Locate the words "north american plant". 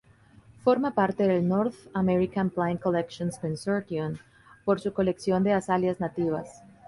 1.47-2.81